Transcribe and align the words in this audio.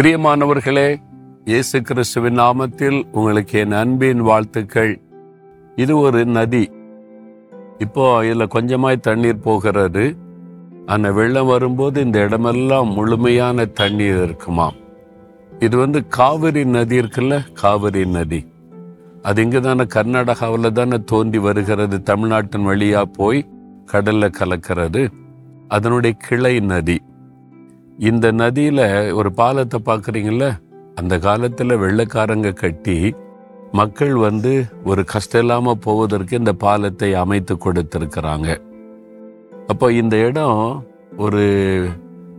பிரியமானவர்களே 0.00 0.96
இயேசு 1.44 1.82
கிறிஸ்துவின் 1.82 2.38
நாமத்தில் 2.38 3.02
உங்களுக்கு 3.12 3.58
என் 3.58 3.72
அன்பின் 3.72 4.20
வாழ்த்துக்கள். 4.20 5.00
இது 5.76 5.98
ஒரு 5.98 6.24
நதி. 6.24 6.70
இப்போ 7.78 8.24
இதில் 8.24 8.46
கொஞ்சமாய் 8.46 9.00
தண்ணீர் 9.00 9.38
போகிறது. 9.38 10.16
அந்த 10.86 11.12
வெள்ளம் 11.12 11.46
வரும்போது 11.46 12.00
இந்த 12.00 12.18
இடமெல்லாம் 12.18 12.88
முழுமையான 12.88 13.64
தண்ணீர் 13.64 14.22
இருக்குமாம். 14.22 14.72
இது 15.58 15.76
வந்து 15.76 16.08
காவிரி 16.08 16.64
நதி 16.64 16.98
இருக்குல்ல 16.98 17.52
காவிரி 17.52 18.06
நதி. 18.06 18.46
அது 19.22 19.42
இங்கே 19.42 19.60
தானே 19.60 19.82
கர்நாடகாவில் 19.82 20.72
தானே 20.72 20.96
தோன்றி 21.04 21.38
வருகிறது 21.38 22.02
தமிழ்நாட்டின் 22.02 22.64
வழியாக 22.64 23.04
போய் 23.04 23.48
கடலில் 23.86 24.38
கலக்கிறது. 24.38 25.08
அதனுடைய 25.68 26.16
கிளை 26.28 26.60
நதி. 26.60 27.00
இந்த 28.08 28.26
நதியில் 28.32 29.12
ஒரு 29.12 29.32
பாலத்தை 29.32 29.78
பார்க்குறீங்கள 29.86 30.44
அந்த 30.94 31.18
காலத்தில் 31.18 31.80
வெள்ளைக்காரங்க 31.82 32.52
கட்டி 32.52 33.14
மக்கள் 33.72 34.14
வந்து 34.14 34.52
ஒரு 34.84 35.04
கஷ்டம் 35.04 35.40
இல்லாமல் 35.40 35.78
போவதற்கு 35.78 36.38
இந்த 36.38 36.52
பாலத்தை 36.52 37.14
அமைத்து 37.14 37.54
கொடுத்துருக்குறாங்க. 37.54 38.48
அப்போ 39.66 39.92
இந்த 39.92 40.16
இடம் 40.28 40.62
ஒரு 41.16 41.44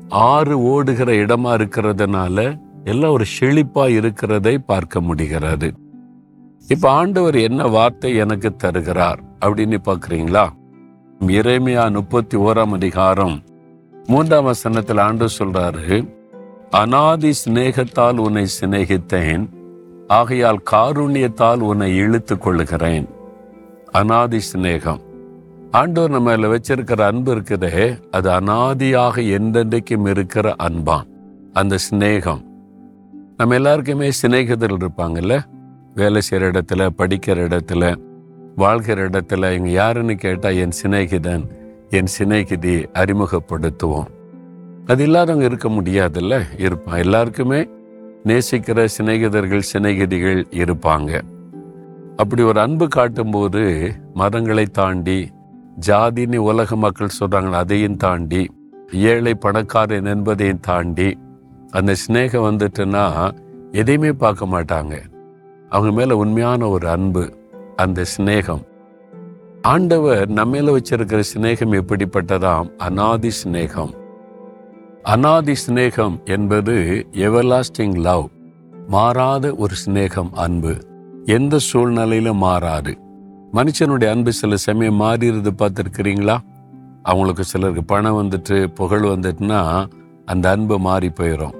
ஆறு 0.09 0.61
ஓடுகிற 0.61 1.11
இடமா 1.13 1.51
இருக்கிறதுனால 1.59 2.57
எல்லாம் 2.84 3.12
ஒரு 3.12 3.25
செழிப்பா 3.39 3.85
இருக்கிறதை 3.89 4.59
பார்க்க 4.59 5.01
முடிகிறது. 5.01 5.70
இப்ப 6.67 6.89
ஆண்டவர் 6.89 7.35
என்ன 7.35 7.67
வார்த்தை 7.67 8.15
எனக்கு 8.15 8.55
தருகிறார் 8.55 9.21
அப்படின்னு 9.45 9.77
பார்க்குறீங்களா? 9.85 10.45
இறைமையா 11.39 11.91
முப்பத்தி 11.91 12.37
ஓராம் 12.37 12.73
அதிகாரம் 12.73 13.37
மூன்றாம் 14.07 14.44
வசனத்தில் 14.44 14.98
ஆண்டு 14.98 15.27
சொல்றாரு 15.40 16.13
அனாதி 16.70 17.32
சிநேகத்தால் 17.46 18.18
உன்னை 18.18 18.46
சிநேகித்தேன் 18.62 19.49
ஆகையால் 20.07 20.60
காருண்யத்தால் 20.71 21.60
உன்னை 21.60 21.96
இழுத்து 21.96 22.38
கொள்ளுகிறேன். 22.38 23.10
அனாதி 23.91 24.40
சிநேகம். 24.54 25.02
ஆண்டோர் 25.72 26.10
நம்ம 26.10 26.35
வச்சிருக்கிற 26.35 27.02
அன்பு 27.02 27.35
இருக்குதே 27.35 27.99
அது 28.12 28.29
அனாதியாக 28.29 29.22
எந்தெந்தைக்கும் 29.38 30.07
இருக்கிற 30.07 30.55
அன்பான் 30.57 31.07
அந்த 31.54 31.77
சிநேகம். 31.91 32.41
நம்ம 33.38 33.54
எல்லாருக்குமே 33.54 34.10
சிநேகிதர்கள் 34.10 34.84
இருப்பாங்கல்ல 34.84 35.41
வேலை 35.94 36.22
செய்கிற 36.22 36.52
இடத்துல 36.52 36.90
படிக்கிற 36.98 37.46
இடத்துல 37.48 37.96
வாழ்கிற 38.55 39.10
இடத்துல 39.10 39.38
இவங்க 39.38 39.70
யாருன்னு 39.70 40.16
கேட்டால் 40.16 40.55
என் 40.55 40.77
சிநேகிதன் 40.84 41.44
என் 41.91 42.05
சிநேகிதி 42.05 42.75
அறிமுகப்படுத்துவோம். 42.81 44.05
அது 44.87 45.03
இல்லாதவங்க 45.03 45.45
இருக்க 45.45 45.70
முடியாதுல்ல? 45.70 46.59
இருப்பான் 46.59 46.98
எல்லாருக்குமே 46.98 47.70
நேசிக்கிற 48.23 48.87
சிநேகிதர்கள் 48.98 49.61
சிநேகிதிகள் 49.73 50.43
இருப்பாங்க. 50.49 51.21
அப்படி 52.15 52.41
ஒரு 52.41 52.59
அன்பு 52.59 52.87
காட்டும்போது 52.87 53.93
மதங்களை 54.15 54.65
தாண்டி 54.65 55.31
ஜாதின்னு 55.87 56.35
உலக 56.35 56.75
மக்கள் 56.75 57.09
சொல்கிறாங்க 57.20 57.51
அதையும் 57.51 57.98
தாண்டி 57.98 58.51
ஏழை 58.91 59.33
பணக்காரன் 59.33 60.05
என்பதையும் 60.05 60.59
தாண்டி 60.59 61.17
அந்த 61.70 61.95
சிநேகம் 62.07 62.48
வந்துட்டுன்னா 62.48 63.31
எதையுமே 63.71 64.11
பார்க்க 64.11 64.45
மாட்டாங்க. 64.45 65.01
அவங்க 65.69 65.95
மேலே 65.95 66.13
உண்மையான 66.13 66.67
ஒரு 66.67 66.89
அன்பு 66.89 67.38
அந்த 67.75 68.03
சிநேகம். 68.17 68.69
ஆண்டவர் 69.62 70.31
நம்மேல 70.31 70.78
வச்சிருக்கிற 70.78 71.23
சிநேகம் 71.35 71.81
எப்படிப்பட்டதாம்? 71.81 72.78
அனாதி 72.78 73.31
சிநேகம். 73.44 73.94
அனாதி 75.03 75.53
சிநேகம் 75.67 76.23
என்பது 76.23 77.07
எவர்லாஸ்டிங் 77.11 77.97
லவ் 77.97 78.27
மாறாத 78.88 79.55
ஒரு 79.55 79.75
சிநேகம் 79.85 80.29
அன்பு. 80.31 80.77
எந்த 81.25 81.57
சூழ்நிலையிலும் 81.57 82.38
மாறாது. 82.38 82.97
மனுஷனுடைய 83.53 84.09
அன்பு 84.09 84.33
சில 84.33 84.55
சமயம் 84.55 85.01
மாறிடுது 85.01 85.49
பார்த்துருக்கிறீங்களா? 85.57 86.38
அவங்களுக்கு 87.03 87.43
சிலருக்கு 87.43 87.83
பணம் 87.83 88.23
வந்துட்டு 88.23 88.67
புகழ் 88.67 89.03
வந்துட்டுனா 89.03 89.88
அந்த 90.25 90.49
அன்பு 90.49 90.79
மாறி 90.79 91.09
போயிடும் 91.09 91.55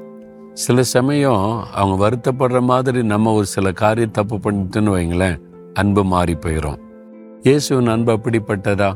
சில 0.54 0.84
சமயம் 0.84 1.64
அவங்க 1.74 2.10
வருத்தப்படுற 2.10 2.62
மாதிரி 2.62 3.04
நம்ம 3.04 3.34
ஒரு 3.34 3.46
சில 3.46 3.72
காரியம் 3.72 4.12
தப்பு 4.12 4.36
பண்ணிட்டுன்னு 4.36 4.96
வைங்களேன் 4.98 5.40
அன்பு 5.74 6.04
மாறி 6.04 6.34
போயிடும் 6.34 6.90
இயேசுவின் 7.46 7.88
அன்பு 7.88 8.12
அப்படிப்பட்டதா? 8.16 8.90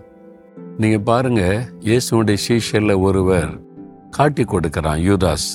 நீங்க 0.78 0.98
பாருங்க 1.00 1.44
இயேசுடைய 1.88 2.38
சீஷல்ல 2.46 3.00
ஒருவர் 3.00 3.54
காட்டி 4.10 4.44
கொடுக்கிறான் 4.44 5.00
யூதாஸ். 5.08 5.48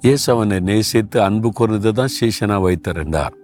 இயேசு 0.00 0.26
அவனை 0.32 0.58
நேசித்து 0.60 1.22
அன்பு 1.22 1.50
கூர்ந்து 1.52 1.92
தான் 1.92 2.12
சீஷனா 2.18 2.58
வைத்திருந்தார். 2.66 3.34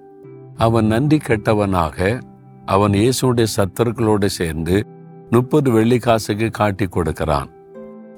அவன் 0.57 0.87
நன்றி 0.87 1.21
கெட்டவனாக 1.29 2.21
அவன் 2.67 2.93
இயேசுடைய 2.93 3.47
சத்தர்களோடு 3.57 4.31
சேர்ந்து 4.39 4.77
முப்பது 5.31 5.71
வெள்ளி 5.71 5.99
காசுக்கு 5.99 6.51
காட்டி 6.51 6.87
கொடுக்கிறான். 6.87 7.51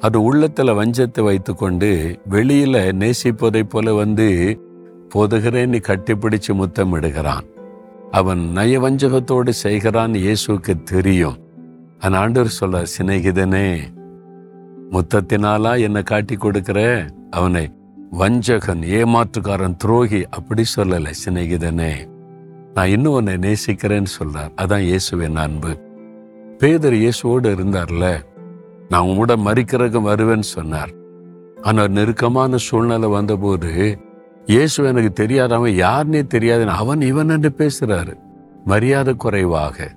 அது 0.01 0.19
உள்ளத்துல 0.29 0.79
வஞ்சத்தை 0.83 1.25
வைத்துக்கொண்டு 1.31 2.21
வெளியில 2.31 2.77
நேசிப்பதைப் 3.03 3.73
போல 3.75 3.95
வந்து 4.03 4.31
போதுகிறேன்னு 5.15 5.81
கட்டிப்பிடிச்சு 5.91 6.53
முத்தமிடுகிறான். 6.63 7.45
அவன் 8.19 8.43
நயவஞ்சகத்தோடு 8.57 9.53
செய்கிறான் 9.63 10.13
இயேசுக்கு 10.13 10.83
தெரியும். 10.83 11.39
அந்த 11.99 12.19
ஆண்டவர் 12.19 12.59
சொல்ல 12.61 12.83
சிநேகிதனே 12.95 13.69
முத்தத்தினாலா 14.93 15.81
என்னை 15.81 16.03
காட்டி 16.03 16.37
கொடுக்கிற? 16.37 16.81
அவனை 17.31 17.65
வஞ்சகன் 18.19 18.83
ஏமாற்றுக்காரன் 18.99 19.77
துரோகி 19.77 20.21
அப்படி 20.31 20.65
சொல்லலை 20.77 21.13
சிநேகிதனே. 21.25 21.93
நான் 22.75 22.89
இன்னும் 22.89 23.13
உன்னை 23.13 23.35
நேசிக்கிறேன்னு 23.37 24.13
சொல்றார். 24.19 24.53
அதான் 24.63 24.85
இயேசுவின் 24.91 25.37
அன்பு. 25.37 25.73
பேதர் 26.59 26.93
இயேசுவோடு 26.93 27.49
இருந்தார்ல 27.57 28.07
நான் 28.89 29.07
உங்களோட 29.07 29.17
கூட 29.17 29.37
மறிக்கிறதுக்கு 29.47 30.01
வருவேன்னு 30.11 30.49
சொன்னார். 30.57 30.93
ஆனால் 31.63 31.89
நெருக்கமான 31.89 32.57
சூழ்நிலை 32.57 33.09
வந்தபோது 33.09 33.71
இயேசு 34.47 34.85
எனக்கு 34.85 35.13
தெரியாதவன் 35.13 35.73
யாருன்னே 35.73 36.23
தெரியாதுன்னு 36.35 36.81
அவன் 36.83 37.01
இவன் 37.01 37.29
என்று 37.29 37.51
பேசுறாரு. 37.59 38.15
மரியாதை 38.65 39.17
குறைவாக. 39.17 39.95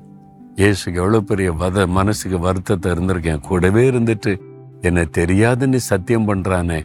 இயேசுக்கு 0.55 0.99
எவ்வளவு 1.01 1.23
பெரிய 1.23 1.51
வத 1.51 1.87
மனசுக்கு 1.87 2.39
வருத்தத்தை 2.39 2.91
இருந்திருக்கேன் 2.91 3.39
கூடவே 3.39 3.89
இருந்துட்டு 3.89 4.37
என்னை 4.81 5.03
தெரியாதுன்னு 5.17 5.75
சத்தியம் 5.75 6.27
பண்றானே. 6.27 6.79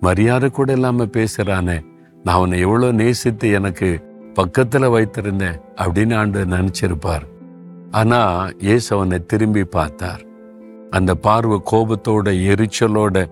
மரியாதை 0.00 0.50
கூட 0.50 0.72
இல்லாம 0.72 1.04
பேசுறானே. 1.04 1.78
நான் 2.24 2.34
அவனை 2.34 2.60
எவ்வளவு 2.60 2.92
நேசித்து 2.92 3.50
எனக்கு 3.50 3.88
பக்கத்துல 4.34 4.90
வைத்திருந்தேன் 4.90 5.58
அப்படின்னு 5.76 6.16
ஆண்டு 6.16 6.44
நினைச்சிருப்பார். 6.44 7.26
ஆனா 7.90 8.48
இயேசு 8.58 8.96
அவனை 8.96 9.26
திரும்பி 9.26 9.64
பார்த்தார். 9.64 10.22
அந்த 10.90 11.14
பார்வை 11.14 11.60
கோபத்தோட 11.70 12.28
எரிச்சலோட 12.52 13.26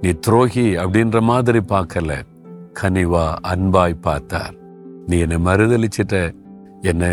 நீ 0.00 0.10
துரோகி 0.10 0.76
அப்படின்ற 0.76 1.20
மாதிரி 1.20 1.58
பார்க்கல. 1.68 2.12
கனிவா 2.80 3.24
அன்பாய் 3.48 3.96
பார்த்தார். 4.00 4.54
நீ 5.06 5.18
என்னை 5.18 5.38
மறுதளிச்சிட்ட 5.44 6.16
என்னை 6.82 7.08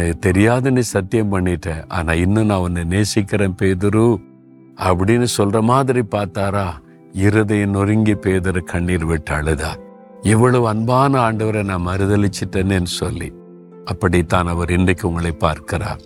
நீ 0.71 0.81
சத்தியம் 0.81 1.33
பண்ணிட்ட. 1.33 1.69
ஆனா 1.87 2.13
இன்னும் 2.13 2.45
நான் 2.45 2.59
உன்னை 2.59 2.83
நேசிக்கிறேன் 2.83 3.55
பேதுரு. 3.61 4.07
அப்படின்னு 4.77 5.27
சொல்ற 5.37 5.61
மாதிரி 5.61 6.01
பார்த்தாரா? 6.11 6.67
இருதயம் 7.11 7.69
நொறுங்கி 7.69 8.13
பேதரு 8.13 8.63
கண்ணீர் 8.63 9.05
விட்டு 9.05 9.33
அழுதார் 9.33 9.79
இவ்வளவு 10.21 10.67
அன்பான 10.67 11.31
ஆண்டவரை 11.31 11.63
நான் 11.63 11.87
மறுதளிச்சிட்டேன்னு 11.87 12.91
சொல்லி 12.99 13.29
அப்படித்தான் 13.85 14.47
அவர் 14.47 14.71
இன்றைக்கு 14.71 15.07
உங்களை 15.07 15.31
பார்க்கிறார். 15.31 16.01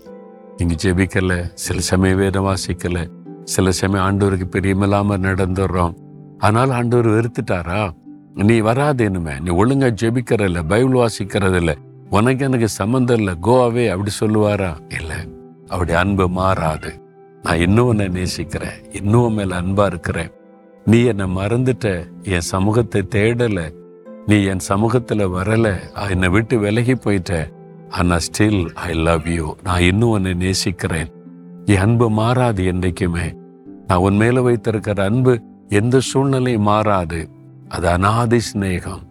நீங்க 0.58 0.76
ஜெபிக்கல 0.84 1.36
சில 1.54 1.80
சமயம் 1.80 2.18
வேத 2.18 2.40
வாசிக்கல 2.42 2.98
சில 3.44 3.72
சமயம் 3.72 4.06
ஆண்டவருக்கு 4.08 4.48
பெரியமில்லாம 4.56 5.18
நடந்துடுறோம் 5.28 5.96
ஆனால் 6.38 6.70
ஆண்டவர் 6.70 7.10
வெறுத்துட்டாரா? 7.16 7.82
நீ 8.36 8.62
வராதேனுமே 8.62 9.34
நீ 9.40 9.50
ஒழுங்கா 9.56 9.90
ஜெபிக்கிறல்ல 10.02 10.62
பைபிள் 10.68 11.00
வாசிக்கிறதில்ல 11.02 11.76
உனக்கு 12.10 12.46
எனக்கு 12.46 12.68
சம்மந்தம் 12.68 13.18
இல்லை 13.18 13.34
கோவாவே 13.42 13.90
அப்படி 13.90 14.12
சொல்லுவாரா? 14.20 14.72
இல்லை 15.00 15.18
அவருடைய 15.68 16.00
அன்பு 16.00 16.28
மாறாது. 16.28 17.02
நான் 17.44 17.60
இன்னும் 17.60 17.88
உன்னை 17.88 18.08
நேசிக்கிறேன் 18.08 18.92
இன்னும் 18.92 19.34
மேல 19.34 19.62
அன்பா 19.62 19.86
இருக்கிறேன். 19.86 20.32
நீ 20.86 21.04
என்னை 21.04 21.26
மறந்துட்ட 21.36 22.06
என் 22.22 22.48
சமூகத்தை 22.52 23.02
தேடல 23.16 23.74
நீ 24.26 24.44
என் 24.44 24.66
சமூகத்துல 24.70 25.28
வரல 25.38 25.68
என்னை 26.10 26.30
விட்டு 26.30 26.60
விலகி 26.60 26.94
போயிட்ட. 26.94 27.52
ஆனா 27.90 28.18
ஸ்டில் 28.28 28.74
ஐ 28.74 28.94
லவ் 28.94 29.28
யூ 29.28 29.56
நான் 29.64 29.82
இன்னும் 29.82 30.10
உன்னை 30.10 30.34
நேசிக்கிறேன். 30.34 31.12
என் 31.66 31.78
அன்பு 31.78 32.10
மாறாது 32.10 32.66
என்றைக்குமே. 32.66 33.34
நான் 33.88 34.00
உன் 34.00 34.16
மேல 34.16 34.42
வைத்திருக்கிற 34.42 35.04
அன்பு 35.04 35.40
எந்த 35.70 36.00
சூழ்நிலையும் 36.00 36.62
மாறாது. 36.62 37.30
அது 37.74 37.88
அநாதி 37.88 38.40
சிநேகம். 38.54 39.02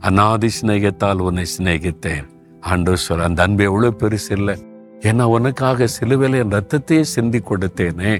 அனாதி 0.00 0.48
சிநேகத்தால் 0.60 1.18
உன்னை 1.18 1.44
சிநேகித்தேன். 1.58 2.26
ஆண்டு 2.60 2.96
சொல் 2.96 3.20
அந்த 3.20 3.42
அன்பு 3.42 3.64
எவ்வளோ 3.64 3.94
பெருசு 3.98 4.30
இல்லை 4.30 4.56
ஏன்னா 5.00 5.22
உனக்காக 5.22 5.86
சிலுவையில 6.00 6.34
என் 6.34 6.48
ரத்தத்தையே 6.48 7.00
சிந்தி 7.00 7.38
கொடுத்தேனே? 7.38 8.18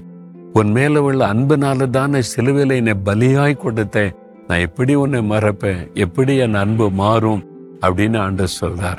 உன் 0.53 0.71
மேல 0.71 1.03
உள்ள 1.03 1.35
அன்புனால 1.35 1.91
தானே 1.91 2.21
சிலுவையில 2.37 2.75
என்னை 2.75 2.95
பலியாய் 3.05 3.59
கொடுத்தேன். 3.65 4.15
நான் 4.49 4.59
எப்படி 4.59 4.95
உன்னை 4.95 5.31
மறப்பேன்? 5.31 5.95
எப்படி 5.95 6.37
என் 6.37 6.55
அன்பு 6.55 6.91
மாறும்? 6.91 7.45
அப்படின்னு 7.81 8.19
ஆண்டவர் 8.19 8.59
சொல்றார். 8.61 8.99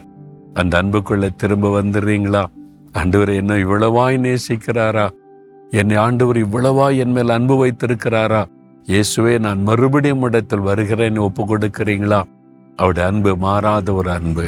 அந்த 0.53 0.83
அன்புக்குள்ள 0.83 1.29
திரும்ப 1.35 1.81
வந்துடுறீங்களா? 1.81 2.45
ஆண்டவர் 2.91 3.29
என்ன 3.29 3.53
இவ்வளவாய் 3.53 4.17
நேசிக்கிறாரா? 4.17 5.09
என்னை 5.69 5.95
ஆண்டவர் 5.95 6.37
இவ்வளவாய் 6.37 6.97
என் 6.97 7.11
மேல் 7.11 7.29
அன்பு 7.29 7.65
வைத்திருக்கிறாரா? 7.65 8.45
இயேசுவே 8.87 9.39
நான் 9.39 9.61
மறுபடியும் 9.61 10.21
இடத்தில் 10.21 10.67
வருகிறேன் 10.69 11.17
ஒப்பு 11.17 11.43
கொடுக்கிறீங்களா 11.43 12.21
அவருடைய 12.77 13.05
அன்பு 13.09 13.31
மாறாத 13.35 13.93
ஒரு 13.93 14.11
அன்பு. 14.11 14.45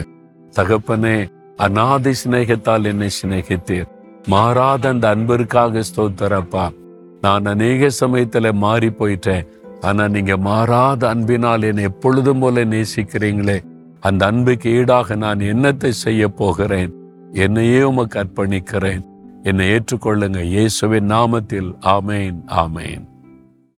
தகப்பனே 0.53 1.17
அநாதை 1.57 2.13
சிநேகத்தால் 2.21 2.83
என்னை 2.83 3.09
சிநேகித்தீர். 3.19 3.87
மாறாத 4.27 4.89
அந்த 4.89 5.05
அன்பிற்காக 5.09 5.83
ஸ்தோத்தரப்பா 5.89 6.65
நான் 7.21 7.45
அநேக 7.45 7.89
சமயத்துல 7.99 8.53
மாறி 8.53 8.89
போயிட்டேன் 8.89 9.47
ஆனா 9.81 10.07
நீங்க 10.07 10.37
மாறாத 10.37 11.01
அன்பினால் 11.09 11.61
என்னை 11.61 11.83
எப்பொழுதும் 11.83 12.39
போல 12.39 12.65
நேசிக்கிறீங்களே. 12.65 13.57
அந்த 13.99 14.21
அன்புக்கு 14.25 14.69
ஈடாக 14.69 15.15
நான் 15.15 15.39
என்னத்தை 15.39 15.89
செய்ய 15.89 16.27
போகிறேன்? 16.27 16.93
என்னையே 17.33 17.81
உமக்கு 17.83 18.19
அர்ப்பணிக்கிறேன். 18.19 19.03
என்னை 19.43 19.65
ஏற்றுக்கொள்ளுங்க. 19.69 20.41
இயேசுவின் 20.55 21.11
நாமத்தில். 21.11 21.71
ஆமேன் 21.95 22.37
ஆமேன். 22.63 23.03